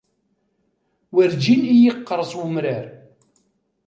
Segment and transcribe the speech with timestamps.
[1.13, 2.85] Werǧin i yi-yeqqers umrar.